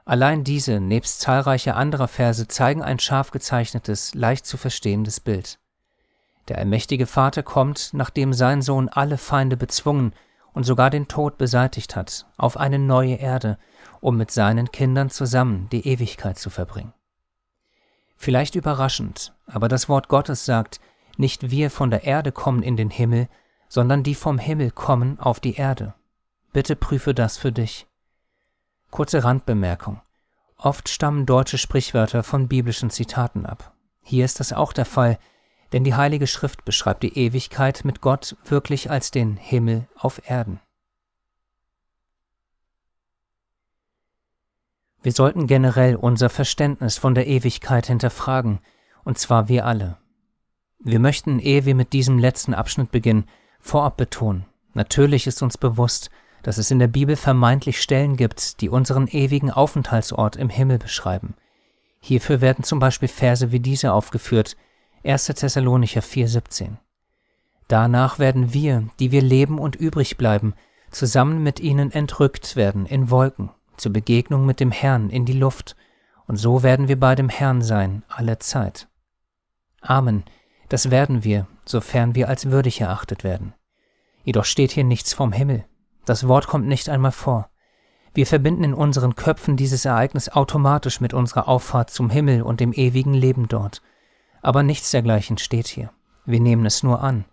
Allein 0.04 0.42
diese, 0.42 0.80
nebst 0.80 1.21
zahlreicher 1.21 1.76
anderer 1.76 2.09
Verse, 2.09 2.49
zeigen 2.49 2.82
ein 2.82 2.99
scharf 2.99 3.30
gezeichnetes, 3.30 4.14
leicht 4.14 4.47
zu 4.47 4.56
verstehendes 4.56 5.21
Bild. 5.21 5.59
Der 6.49 6.59
allmächtige 6.59 7.06
Vater 7.06 7.42
kommt, 7.42 7.90
nachdem 7.92 8.32
sein 8.32 8.62
Sohn 8.62 8.88
alle 8.88 9.16
Feinde 9.16 9.56
bezwungen 9.56 10.12
und 10.52 10.64
sogar 10.64 10.90
den 10.90 11.06
Tod 11.06 11.38
beseitigt 11.38 11.94
hat, 11.94 12.26
auf 12.37 12.56
eine 12.56 12.78
neue 12.78 13.14
Erde, 13.14 13.59
um 14.00 14.16
mit 14.16 14.32
seinen 14.32 14.73
Kindern 14.73 15.09
zusammen 15.09 15.68
die 15.71 15.87
Ewigkeit 15.87 16.38
zu 16.38 16.50
verbringen. 16.50 16.92
Vielleicht 18.16 18.56
überraschend, 18.56 19.35
aber 19.47 19.68
das 19.68 19.88
Wort 19.88 20.09
Gottes 20.09 20.44
sagt, 20.44 20.80
nicht 21.16 21.50
wir 21.50 21.71
von 21.71 21.90
der 21.90 22.04
Erde 22.04 22.32
kommen 22.32 22.62
in 22.62 22.76
den 22.76 22.90
Himmel, 22.90 23.28
sondern 23.68 24.02
die 24.02 24.14
vom 24.14 24.38
Himmel 24.38 24.71
kommen 24.71 25.18
auf 25.21 25.40
die 25.40 25.54
Erde. 25.54 25.94
Bitte 26.52 26.76
prüfe 26.76 27.14
das 27.14 27.38
für 27.38 27.52
dich. 27.52 27.87
Kurze 28.92 29.25
Randbemerkung. 29.25 30.02
Oft 30.58 30.90
stammen 30.90 31.25
deutsche 31.25 31.56
Sprichwörter 31.56 32.22
von 32.22 32.46
biblischen 32.46 32.90
Zitaten 32.90 33.46
ab. 33.46 33.72
Hier 34.02 34.26
ist 34.26 34.38
das 34.38 34.52
auch 34.52 34.75
der 34.75 34.84
Fall, 34.84 35.18
denn 35.72 35.82
die 35.82 35.94
Heilige 35.94 36.26
Schrift 36.26 36.66
beschreibt 36.66 37.02
die 37.02 37.16
Ewigkeit 37.16 37.87
mit 37.87 38.02
Gott 38.02 38.37
wirklich 38.44 38.90
als 38.90 39.11
den 39.11 39.38
Himmel 39.38 39.88
auf 39.96 40.20
Erden. 40.28 40.61
Wir 45.00 45.12
sollten 45.12 45.46
generell 45.46 45.96
unser 45.96 46.28
Verständnis 46.28 46.99
von 46.99 47.14
der 47.14 47.26
Ewigkeit 47.26 47.87
hinterfragen, 47.87 48.61
und 49.04 49.16
zwar 49.16 49.49
wir 49.49 49.64
alle. 49.64 49.96
Wir 50.80 51.00
möchten, 51.00 51.38
ehe 51.38 51.64
wir 51.64 51.75
mit 51.75 51.94
diesem 51.94 52.18
letzten 52.18 52.52
Abschnitt 52.52 52.92
beginnen, 52.92 53.26
vorab 53.58 53.96
betonen, 53.96 54.44
natürlich 54.75 55.26
ist 55.26 55.40
uns 55.42 55.56
bewusst, 55.56 56.11
dass 56.42 56.58
es 56.58 56.70
in 56.70 56.78
der 56.78 56.88
Bibel 56.88 57.16
vermeintlich 57.16 57.80
Stellen 57.80 58.16
gibt, 58.16 58.61
die 58.61 58.68
unseren 58.68 59.06
ewigen 59.08 59.50
Aufenthaltsort 59.50 60.37
im 60.37 60.49
Himmel 60.49 60.78
beschreiben. 60.78 61.34
Hierfür 62.00 62.40
werden 62.40 62.64
zum 62.64 62.80
Beispiel 62.80 63.08
Verse 63.08 63.52
wie 63.52 63.61
diese 63.61 63.92
aufgeführt, 63.92 64.56
1. 65.04 65.26
Thessalonicher 65.26 66.00
4,17. 66.00 66.76
Danach 67.68 68.18
werden 68.18 68.52
wir, 68.52 68.88
die 68.99 69.12
wir 69.12 69.22
leben 69.22 69.58
und 69.58 69.76
übrig 69.76 70.16
bleiben, 70.16 70.54
zusammen 70.90 71.42
mit 71.42 71.61
ihnen 71.61 71.90
entrückt 71.90 72.56
werden 72.56 72.87
in 72.87 73.11
Wolken, 73.11 73.50
zur 73.76 73.92
Begegnung 73.92 74.44
mit 74.44 74.61
dem 74.61 74.70
Herrn 74.70 75.11
in 75.11 75.25
die 75.25 75.32
Luft, 75.32 75.76
und 76.26 76.37
so 76.37 76.62
werden 76.62 76.88
wir 76.88 76.99
bei 76.99 77.14
dem 77.14 77.28
Herrn 77.28 77.62
sein 77.62 78.04
alle 78.08 78.38
Zeit. 78.38 78.88
Amen, 79.80 80.25
das 80.68 80.90
werden 80.90 81.25
wir, 81.25 81.46
sofern 81.64 82.14
wir 82.14 82.28
als 82.28 82.50
würdig 82.50 82.80
erachtet 82.80 83.25
werden. 83.25 83.54
Jedoch 84.25 84.44
steht 84.44 84.70
hier 84.70 84.84
nichts 84.84 85.12
vom 85.12 85.32
Himmel. 85.32 85.64
Das 86.04 86.26
Wort 86.26 86.47
kommt 86.47 86.66
nicht 86.66 86.88
einmal 86.88 87.12
vor. 87.12 87.49
Wir 88.14 88.26
verbinden 88.26 88.64
in 88.64 88.75
unseren 88.75 89.16
Köpfen 89.16 89.56
dieses 89.56 89.85
Ereignis 89.85 90.28
automatisch 90.28 91.00
mit 91.00 91.14
unserer 91.14 91.49
Auffahrt 91.49 91.90
zum 91.90 92.11
Himmel 92.11 92.42
und 92.42 92.61
dem 92.61 92.73
ewigen 92.73 93.14
Leben 93.14 93.49
dort. 93.49 93.80
Aber 94.42 94.62
nichts 94.62 94.90
dergleichen 94.90 95.38
steht 95.38 95.68
hier. 95.68 95.90
Wir 96.26 96.40
nehmen 96.40 96.66
es 96.66 96.82
nur 96.82 97.02
an. 97.02 97.25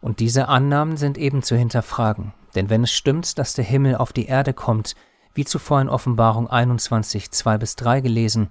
Und 0.00 0.20
diese 0.20 0.48
Annahmen 0.48 0.96
sind 0.96 1.18
eben 1.18 1.42
zu 1.42 1.56
hinterfragen, 1.56 2.34
denn 2.54 2.70
wenn 2.70 2.84
es 2.84 2.92
stimmt, 2.92 3.38
dass 3.38 3.54
der 3.54 3.64
Himmel 3.64 3.96
auf 3.96 4.12
die 4.12 4.26
Erde 4.26 4.52
kommt, 4.52 4.94
wie 5.34 5.44
zuvor 5.44 5.80
in 5.80 5.88
Offenbarung 5.88 6.48
21, 6.48 7.30
2 7.30 7.58
bis 7.58 7.76
3 7.76 8.00
gelesen, 8.00 8.50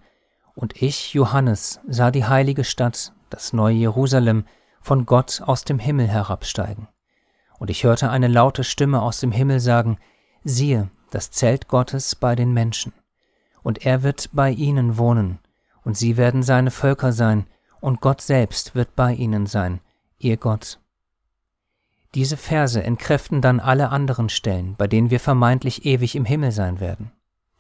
und 0.56 0.82
ich, 0.82 1.14
Johannes, 1.14 1.80
sah 1.88 2.12
die 2.12 2.26
heilige 2.26 2.64
Stadt, 2.64 3.14
das 3.30 3.54
neue 3.54 3.76
Jerusalem, 3.76 4.46
von 4.82 5.06
Gott 5.06 5.42
aus 5.46 5.64
dem 5.64 5.80
Himmel 5.80 6.08
herabsteigen. 6.08 6.88
Und 7.64 7.70
ich 7.70 7.86
hörte 7.86 8.10
eine 8.10 8.28
laute 8.28 8.66
Stimme 8.66 9.02
aus 9.02 9.22
dem 9.22 9.32
Himmel 9.32 9.62
sagen, 9.62 9.98
siehe, 10.44 10.90
das 11.12 11.32
Zelt 11.32 11.70
Gottes 11.70 12.14
bei 12.14 12.36
den 12.36 12.52
Menschen. 12.52 12.92
Und 13.62 13.86
er 13.86 14.04
wird 14.04 14.32
bei 14.34 14.50
ihnen 14.50 14.98
wohnen, 14.98 15.40
und 15.86 15.96
sie 15.96 16.18
werden 16.18 16.44
seine 16.44 16.72
Völker 16.72 17.14
sein, 17.14 17.46
und 17.80 18.02
Gott 18.02 18.20
selbst 18.20 18.76
wird 18.76 18.98
bei 18.98 19.14
ihnen 19.14 19.46
sein, 19.46 19.80
ihr 20.18 20.36
Gott. 20.36 20.82
Diese 22.16 22.36
Verse 22.36 22.84
entkräften 22.84 23.40
dann 23.40 23.62
alle 23.62 23.92
anderen 23.92 24.28
Stellen, 24.28 24.76
bei 24.76 24.88
denen 24.88 25.10
wir 25.10 25.22
vermeintlich 25.22 25.86
ewig 25.86 26.18
im 26.18 26.26
Himmel 26.26 26.52
sein 26.52 26.82
werden. 26.82 27.14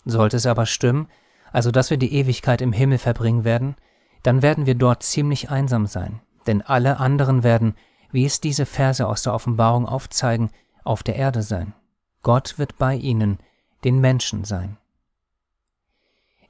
Sollte 0.04 0.36
es 0.36 0.46
aber 0.46 0.66
stimmen, 0.66 1.08
also 1.54 1.72
dass 1.72 1.92
wir 1.92 1.98
die 1.98 2.14
Ewigkeit 2.14 2.62
im 2.62 2.74
Himmel 2.74 2.98
verbringen 2.98 3.46
werden, 3.46 3.76
dann 4.22 4.42
werden 4.42 4.66
wir 4.66 4.76
dort 4.76 5.02
ziemlich 5.02 5.50
einsam 5.50 5.86
sein, 5.86 6.20
denn 6.46 6.62
alle 6.62 6.98
anderen 6.98 7.44
werden, 7.44 7.76
wie 8.14 8.26
es 8.26 8.40
diese 8.40 8.66
Verse 8.66 9.06
aus 9.06 9.24
der 9.24 9.34
Offenbarung 9.34 9.86
aufzeigen, 9.86 10.52
auf 10.86 11.04
der 11.04 11.18
Erde 11.18 11.42
sein. 11.42 11.74
Gott 12.22 12.58
wird 12.58 12.78
bei 12.78 12.96
ihnen, 12.96 13.40
den 13.84 14.00
Menschen 14.00 14.46
sein. 14.46 14.78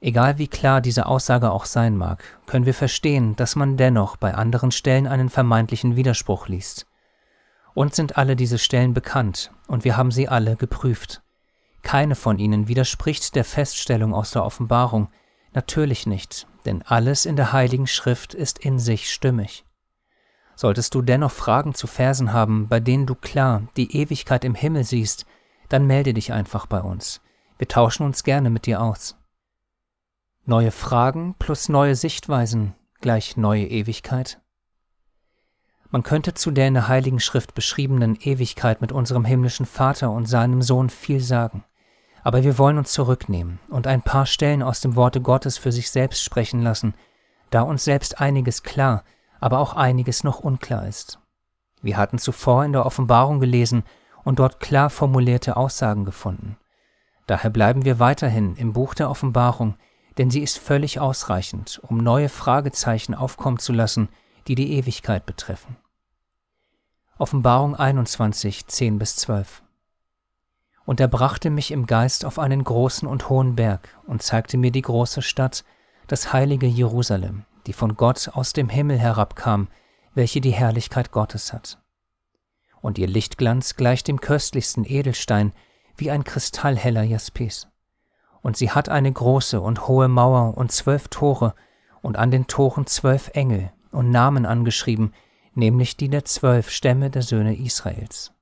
Egal 0.00 0.36
wie 0.36 0.48
klar 0.48 0.82
diese 0.82 1.06
Aussage 1.06 1.50
auch 1.50 1.64
sein 1.64 1.96
mag, 1.96 2.22
können 2.46 2.66
wir 2.66 2.74
verstehen, 2.74 3.34
dass 3.36 3.56
man 3.56 3.78
dennoch 3.78 4.18
bei 4.18 4.34
anderen 4.34 4.70
Stellen 4.70 5.06
einen 5.06 5.30
vermeintlichen 5.30 5.96
Widerspruch 5.96 6.46
liest. 6.46 6.86
Uns 7.72 7.96
sind 7.96 8.18
alle 8.18 8.36
diese 8.36 8.58
Stellen 8.58 8.92
bekannt 8.92 9.50
und 9.66 9.84
wir 9.84 9.96
haben 9.96 10.10
sie 10.10 10.28
alle 10.28 10.56
geprüft. 10.56 11.22
Keine 11.82 12.14
von 12.14 12.38
ihnen 12.38 12.68
widerspricht 12.68 13.34
der 13.34 13.44
Feststellung 13.44 14.14
aus 14.14 14.30
der 14.30 14.44
Offenbarung, 14.44 15.08
natürlich 15.54 16.06
nicht, 16.06 16.46
denn 16.66 16.82
alles 16.82 17.24
in 17.24 17.36
der 17.36 17.52
Heiligen 17.52 17.86
Schrift 17.86 18.34
ist 18.34 18.58
in 18.58 18.78
sich 18.78 19.10
stimmig. 19.10 19.63
Solltest 20.56 20.94
du 20.94 21.02
dennoch 21.02 21.32
Fragen 21.32 21.74
zu 21.74 21.86
Versen 21.86 22.32
haben, 22.32 22.68
bei 22.68 22.80
denen 22.80 23.06
du 23.06 23.14
klar 23.14 23.62
die 23.76 23.96
Ewigkeit 23.96 24.44
im 24.44 24.54
Himmel 24.54 24.84
siehst, 24.84 25.26
dann 25.68 25.86
melde 25.86 26.14
dich 26.14 26.32
einfach 26.32 26.66
bei 26.66 26.80
uns. 26.80 27.20
Wir 27.58 27.68
tauschen 27.68 28.04
uns 28.06 28.24
gerne 28.24 28.50
mit 28.50 28.66
dir 28.66 28.80
aus. 28.80 29.16
Neue 30.44 30.70
Fragen 30.70 31.34
plus 31.38 31.68
neue 31.68 31.94
Sichtweisen 31.94 32.74
gleich 33.00 33.36
neue 33.36 33.66
Ewigkeit? 33.66 34.40
Man 35.90 36.02
könnte 36.02 36.34
zu 36.34 36.50
der 36.50 36.68
in 36.68 36.74
der 36.74 36.88
Heiligen 36.88 37.20
Schrift 37.20 37.54
beschriebenen 37.54 38.16
Ewigkeit 38.20 38.80
mit 38.80 38.92
unserem 38.92 39.24
himmlischen 39.24 39.66
Vater 39.66 40.10
und 40.10 40.26
seinem 40.26 40.62
Sohn 40.62 40.90
viel 40.90 41.20
sagen. 41.20 41.64
Aber 42.22 42.42
wir 42.42 42.56
wollen 42.56 42.78
uns 42.78 42.92
zurücknehmen 42.92 43.60
und 43.68 43.86
ein 43.86 44.02
paar 44.02 44.24
Stellen 44.24 44.62
aus 44.62 44.80
dem 44.80 44.96
Worte 44.96 45.20
Gottes 45.20 45.58
für 45.58 45.70
sich 45.70 45.90
selbst 45.90 46.24
sprechen 46.24 46.62
lassen, 46.62 46.94
da 47.50 47.60
uns 47.60 47.84
selbst 47.84 48.20
einiges 48.20 48.62
klar, 48.62 49.04
aber 49.40 49.58
auch 49.58 49.74
einiges 49.74 50.24
noch 50.24 50.40
unklar 50.40 50.86
ist. 50.86 51.18
Wir 51.82 51.96
hatten 51.96 52.18
zuvor 52.18 52.64
in 52.64 52.72
der 52.72 52.86
Offenbarung 52.86 53.40
gelesen 53.40 53.84
und 54.24 54.38
dort 54.38 54.60
klar 54.60 54.90
formulierte 54.90 55.56
Aussagen 55.56 56.04
gefunden. 56.04 56.56
Daher 57.26 57.50
bleiben 57.50 57.84
wir 57.84 57.98
weiterhin 57.98 58.56
im 58.56 58.72
Buch 58.72 58.94
der 58.94 59.10
Offenbarung, 59.10 59.76
denn 60.18 60.30
sie 60.30 60.42
ist 60.42 60.58
völlig 60.58 61.00
ausreichend, 61.00 61.80
um 61.82 61.98
neue 61.98 62.28
Fragezeichen 62.28 63.14
aufkommen 63.14 63.58
zu 63.58 63.72
lassen, 63.72 64.08
die 64.46 64.54
die 64.54 64.72
Ewigkeit 64.74 65.26
betreffen. 65.26 65.76
Offenbarung 67.18 67.74
21, 67.76 68.66
10 68.66 68.98
bis 68.98 69.16
12 69.16 69.62
Und 70.84 71.00
er 71.00 71.08
brachte 71.08 71.50
mich 71.50 71.70
im 71.70 71.86
Geist 71.86 72.24
auf 72.24 72.38
einen 72.38 72.64
großen 72.64 73.08
und 73.08 73.28
hohen 73.28 73.56
Berg 73.56 73.88
und 74.06 74.22
zeigte 74.22 74.56
mir 74.58 74.70
die 74.70 74.82
große 74.82 75.22
Stadt, 75.22 75.64
das 76.06 76.32
heilige 76.32 76.66
Jerusalem, 76.66 77.44
die 77.66 77.72
von 77.72 77.96
Gott 77.96 78.30
aus 78.32 78.52
dem 78.52 78.68
Himmel 78.68 78.98
herabkam, 78.98 79.68
welche 80.14 80.40
die 80.40 80.52
Herrlichkeit 80.52 81.10
Gottes 81.10 81.52
hat. 81.52 81.78
Und 82.80 82.98
ihr 82.98 83.08
Lichtglanz 83.08 83.76
gleicht 83.76 84.08
dem 84.08 84.20
köstlichsten 84.20 84.84
Edelstein, 84.84 85.52
wie 85.96 86.10
ein 86.10 86.24
kristallheller 86.24 87.02
Jaspis 87.02 87.68
und 88.44 88.58
sie 88.58 88.70
hat 88.70 88.90
eine 88.90 89.10
große 89.10 89.58
und 89.58 89.88
hohe 89.88 90.06
Mauer 90.06 90.58
und 90.58 90.70
zwölf 90.70 91.08
Tore 91.08 91.54
und 92.02 92.18
an 92.18 92.30
den 92.30 92.46
Toren 92.46 92.86
zwölf 92.86 93.30
Engel 93.32 93.72
und 93.90 94.10
Namen 94.10 94.44
angeschrieben, 94.44 95.14
nämlich 95.54 95.96
die 95.96 96.10
der 96.10 96.26
zwölf 96.26 96.68
Stämme 96.68 97.08
der 97.08 97.22
Söhne 97.22 97.56
Israels. 97.56 98.32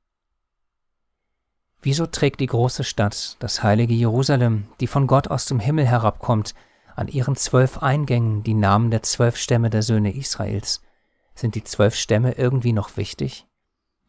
Wieso 1.83 2.07
trägt 2.07 2.41
die 2.41 2.47
große 2.47 2.83
Stadt, 2.83 3.37
das 3.39 3.63
heilige 3.63 3.95
Jerusalem, 3.95 4.67
die 4.81 4.89
von 4.89 5.07
Gott 5.07 5.29
aus 5.29 5.47
dem 5.47 5.61
Himmel 5.61 5.87
herabkommt, 5.87 6.53
an 6.97 7.09
ihren 7.09 7.37
zwölf 7.37 7.79
Eingängen 7.79 8.43
die 8.43 8.55
Namen 8.55 8.91
der 8.91 9.03
zwölf 9.03 9.37
Stämme 9.37 9.71
der 9.71 9.83
Söhne 9.83 10.15
Israels? 10.15 10.83
Sind 11.35 11.55
die 11.55 11.65
zwölf 11.65 11.95
Stämme 11.95 12.33
irgendwie 12.33 12.73
noch 12.73 12.97
wichtig? 12.97 13.47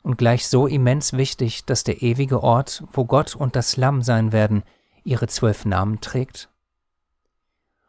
Und 0.01 0.17
gleich 0.17 0.47
so 0.47 0.67
immens 0.67 1.13
wichtig, 1.13 1.65
dass 1.65 1.83
der 1.83 2.01
ewige 2.01 2.43
Ort, 2.43 2.83
wo 2.91 3.05
Gott 3.05 3.35
und 3.35 3.55
das 3.55 3.77
Lamm 3.77 4.01
sein 4.01 4.31
werden, 4.31 4.63
ihre 5.03 5.27
zwölf 5.27 5.65
Namen 5.65 6.01
trägt? 6.01 6.49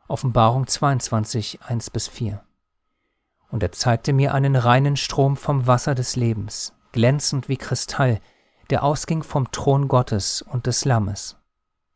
Offenbarung 0.06 0.66
22, 0.66 1.62
1 1.62 1.90
bis 1.90 2.08
4. 2.08 2.44
Und 3.50 3.62
er 3.62 3.72
zeigte 3.72 4.12
mir 4.12 4.34
einen 4.34 4.54
reinen 4.54 4.96
Strom 4.96 5.36
vom 5.36 5.66
Wasser 5.66 5.94
des 5.94 6.14
Lebens, 6.14 6.72
glänzend 6.92 7.48
wie 7.48 7.56
Kristall, 7.56 8.20
der 8.70 8.84
ausging 8.84 9.22
vom 9.22 9.50
Thron 9.50 9.88
Gottes 9.88 10.42
und 10.42 10.66
des 10.66 10.84
Lammes. 10.84 11.36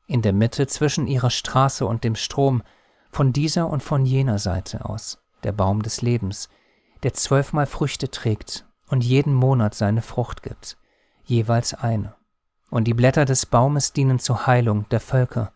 In 0.06 0.22
der 0.22 0.32
Mitte 0.32 0.66
zwischen 0.66 1.06
ihrer 1.06 1.30
Straße 1.30 1.84
und 1.86 2.02
dem 2.02 2.14
Strom 2.14 2.62
von 3.10 3.32
dieser 3.32 3.68
und 3.68 3.82
von 3.82 4.04
jener 4.04 4.38
Seite 4.38 4.84
aus, 4.84 5.18
der 5.42 5.52
Baum 5.52 5.82
des 5.82 6.02
Lebens, 6.02 6.48
der 7.02 7.14
zwölfmal 7.14 7.66
Früchte 7.66 8.10
trägt 8.10 8.66
und 8.88 9.04
jeden 9.04 9.34
Monat 9.34 9.74
seine 9.74 10.02
Frucht 10.02 10.42
gibt, 10.42 10.76
jeweils 11.24 11.74
eine. 11.74 12.14
Und 12.70 12.84
die 12.84 12.94
Blätter 12.94 13.24
des 13.24 13.46
Baumes 13.46 13.92
dienen 13.92 14.18
zur 14.18 14.46
Heilung 14.46 14.88
der 14.90 15.00
Völker, 15.00 15.52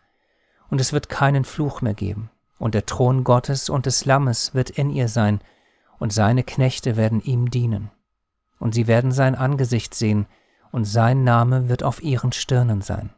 und 0.69 0.81
es 0.81 0.93
wird 0.93 1.09
keinen 1.09 1.45
Fluch 1.45 1.81
mehr 1.81 1.93
geben, 1.93 2.31
und 2.57 2.73
der 2.73 2.85
Thron 2.85 3.23
Gottes 3.23 3.69
und 3.69 3.85
des 3.85 4.05
Lammes 4.05 4.53
wird 4.55 4.71
in 4.71 4.89
ihr 4.89 5.07
sein, 5.07 5.41
und 5.99 6.11
seine 6.11 6.43
Knechte 6.43 6.97
werden 6.97 7.21
ihm 7.21 7.51
dienen. 7.51 7.91
Und 8.59 8.73
sie 8.73 8.87
werden 8.87 9.11
sein 9.11 9.35
Angesicht 9.35 9.93
sehen, 9.93 10.25
und 10.71 10.85
sein 10.85 11.23
Name 11.23 11.69
wird 11.69 11.83
auf 11.83 12.01
ihren 12.01 12.31
Stirnen 12.31 12.81
sein. 12.81 13.11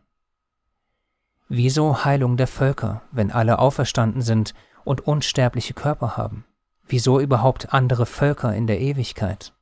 Wieso 1.48 2.04
Heilung 2.04 2.38
der 2.38 2.48
Völker, 2.48 3.04
wenn 3.12 3.32
alle 3.32 3.60
auferstanden 3.60 4.24
sind 4.24 4.56
und 4.84 5.02
unsterbliche 5.02 5.76
Körper 5.76 6.18
haben? 6.18 6.44
Wieso 6.88 7.20
überhaupt 7.20 7.72
andere 7.72 8.08
Völker 8.08 8.56
in 8.56 8.66
der 8.66 8.82
Ewigkeit? 8.82 9.54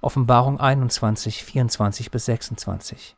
Offenbarung 0.00 0.60
21, 0.60 1.42
24 1.42 2.12
bis 2.12 2.26
26. 2.26 3.16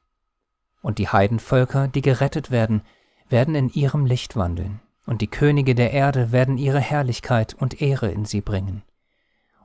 Und 0.81 0.97
die 0.97 1.09
Heidenvölker, 1.09 1.87
die 1.89 2.01
gerettet 2.01 2.51
werden, 2.51 2.81
werden 3.29 3.55
in 3.55 3.69
ihrem 3.69 4.07
Licht 4.07 4.37
wandeln, 4.37 4.81
und 5.05 5.21
die 5.21 5.29
Könige 5.29 5.75
der 5.75 5.93
Erde 5.93 6.33
werden 6.33 6.57
ihre 6.57 6.81
Herrlichkeit 6.81 7.53
und 7.53 7.83
Ehre 7.83 8.11
in 8.11 8.25
sie 8.25 8.41
bringen. 8.41 8.83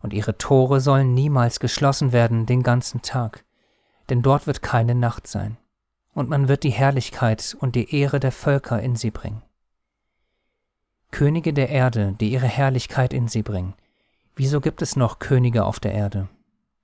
Und 0.02 0.12
ihre 0.12 0.38
Tore 0.38 0.82
sollen 0.82 1.14
niemals 1.14 1.62
geschlossen 1.62 2.12
werden 2.12 2.46
den 2.46 2.62
ganzen 2.62 3.02
Tag, 3.02 3.46
denn 4.10 4.22
dort 4.22 4.48
wird 4.48 4.62
keine 4.62 4.96
Nacht 4.96 5.28
sein, 5.28 5.58
und 6.16 6.30
man 6.30 6.48
wird 6.48 6.64
die 6.64 6.72
Herrlichkeit 6.72 7.56
und 7.60 7.76
die 7.76 7.94
Ehre 7.94 8.20
der 8.20 8.32
Völker 8.32 8.82
in 8.82 8.96
sie 8.96 9.12
bringen. 9.12 9.44
Könige 11.12 11.54
der 11.54 11.70
Erde, 11.70 12.16
die 12.20 12.32
ihre 12.32 12.48
Herrlichkeit 12.48 13.14
in 13.14 13.28
sie 13.28 13.44
bringen, 13.44 13.76
wieso 14.36 14.62
gibt 14.62 14.82
es 14.82 14.96
noch 14.96 15.20
Könige 15.20 15.66
auf 15.66 15.80
der 15.80 15.94
Erde? 15.94 16.30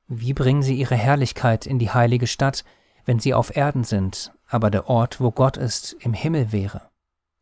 Wie 0.07 0.33
bringen 0.33 0.61
sie 0.61 0.75
ihre 0.75 0.95
Herrlichkeit 0.95 1.65
in 1.65 1.79
die 1.79 1.89
heilige 1.89 2.27
Stadt, 2.27 2.65
wenn 3.05 3.19
sie 3.19 3.33
auf 3.33 3.55
Erden 3.55 3.85
sind, 3.85 4.33
aber 4.47 4.69
der 4.69 4.89
Ort, 4.89 5.21
wo 5.21 5.31
Gott 5.31 5.55
ist, 5.55 5.93
im 5.93 6.13
Himmel 6.13 6.51
wäre? 6.51 6.89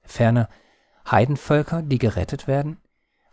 Ferner 0.03 0.47
Heidenvölker, 1.09 1.81
die 1.81 1.97
gerettet 1.97 2.47
werden? 2.47 2.77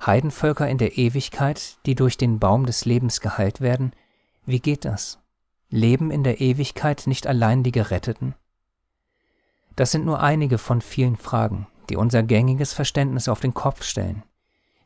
Heidenvölker 0.05 0.67
in 0.67 0.79
der 0.79 0.97
Ewigkeit, 0.97 1.77
die 1.85 1.95
durch 1.95 2.17
den 2.17 2.39
Baum 2.39 2.65
des 2.65 2.87
Lebens 2.87 3.21
geheilt 3.21 3.61
werden? 3.61 3.93
Wie 4.47 4.61
geht 4.61 4.87
das? 4.87 5.19
Leben 5.69 6.11
in 6.11 6.25
der 6.25 6.41
Ewigkeit 6.41 7.07
nicht 7.07 7.27
allein 7.27 7.63
die 7.63 7.73
Geretteten? 7.73 8.35
Das 9.77 9.91
sind 9.91 10.05
nur 10.05 10.21
einige 10.21 10.59
von 10.59 10.81
vielen 10.81 11.17
Fragen, 11.17 11.67
die 11.91 11.97
unser 11.97 12.23
gängiges 12.23 12.73
Verständnis 12.73 13.29
auf 13.29 13.41
den 13.41 13.55
Kopf 13.55 13.83
stellen. 13.83 14.23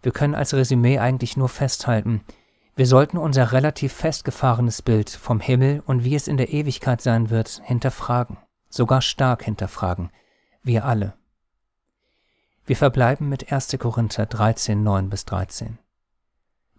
Wir 0.02 0.12
können 0.12 0.34
als 0.34 0.54
Resümee 0.54 0.98
eigentlich 0.98 1.36
nur 1.36 1.48
festhalten, 1.48 2.22
wir 2.80 2.86
sollten 2.86 3.18
unser 3.18 3.52
relativ 3.52 3.92
festgefahrenes 3.92 4.80
Bild 4.80 5.10
vom 5.10 5.38
Himmel 5.40 5.82
und 5.84 6.02
wie 6.02 6.14
es 6.14 6.28
in 6.28 6.38
der 6.38 6.50
Ewigkeit 6.50 7.02
sein 7.02 7.28
wird, 7.28 7.60
hinterfragen, 7.64 8.38
sogar 8.70 9.02
stark 9.02 9.42
hinterfragen, 9.44 10.10
wir 10.62 10.86
alle. 10.86 11.12
Wir 12.64 12.76
verbleiben 12.76 13.28
mit 13.28 13.52
1. 13.52 13.76
Korinther 13.78 14.24
13, 14.24 14.82
9 14.82 15.10
bis 15.10 15.26
13. 15.26 15.78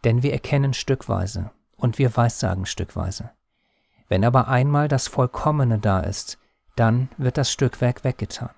Denn 0.03 0.23
wir 0.23 0.33
erkennen 0.33 0.73
stückweise 0.73 1.51
und 1.75 1.99
wir 1.99 2.17
weissagen 2.17 2.65
stückweise. 2.65 3.29
Wenn 4.07 4.25
aber 4.25 4.47
einmal 4.47 4.87
das 4.87 5.07
Vollkommene 5.07 5.77
da 5.77 5.99
ist, 5.99 6.39
dann 6.75 7.09
wird 7.17 7.37
das 7.37 7.51
Stückwerk 7.51 8.03
weggetan. 8.03 8.51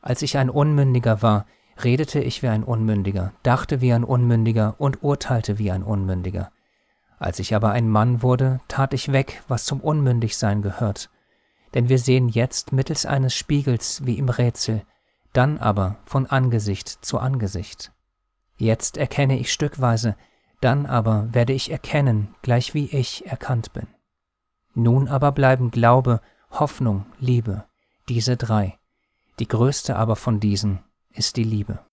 Als 0.00 0.22
ich 0.22 0.38
ein 0.38 0.50
Unmündiger 0.50 1.22
war, 1.22 1.46
redete 1.82 2.20
ich 2.20 2.42
wie 2.42 2.48
ein 2.48 2.64
Unmündiger, 2.64 3.32
dachte 3.42 3.80
wie 3.80 3.92
ein 3.92 4.04
Unmündiger 4.04 4.76
und 4.78 5.02
urteilte 5.02 5.58
wie 5.58 5.70
ein 5.70 5.82
Unmündiger. 5.82 6.50
Als 7.18 7.38
ich 7.38 7.54
aber 7.54 7.70
ein 7.70 7.88
Mann 7.88 8.22
wurde, 8.22 8.60
tat 8.68 8.92
ich 8.94 9.12
weg, 9.12 9.42
was 9.48 9.64
zum 9.64 9.80
Unmündigsein 9.80 10.62
gehört. 10.62 11.10
Denn 11.74 11.88
wir 11.88 11.98
sehen 11.98 12.28
jetzt 12.28 12.72
mittels 12.72 13.06
eines 13.06 13.34
Spiegels 13.34 14.04
wie 14.04 14.18
im 14.18 14.28
Rätsel, 14.28 14.82
dann 15.32 15.58
aber 15.58 15.96
von 16.04 16.26
Angesicht 16.26 16.88
zu 17.04 17.18
Angesicht. 17.18 17.92
Jetzt 18.56 18.96
erkenne 18.96 19.38
ich 19.38 19.52
stückweise, 19.52 20.16
dann 20.60 20.86
aber 20.86 21.28
werde 21.32 21.52
ich 21.52 21.70
erkennen, 21.70 22.34
gleich 22.42 22.72
wie 22.72 22.86
ich 22.86 23.26
erkannt 23.26 23.72
bin. 23.72 23.86
Nun 24.74 25.08
aber 25.08 25.32
bleiben 25.32 25.70
Glaube, 25.70 26.20
Hoffnung, 26.50 27.06
Liebe, 27.18 27.64
diese 28.08 28.36
drei. 28.36 28.78
Die 29.38 29.48
größte 29.48 29.96
aber 29.96 30.16
von 30.16 30.40
diesen 30.40 30.80
ist 31.10 31.36
die 31.36 31.44
Liebe. 31.44 31.78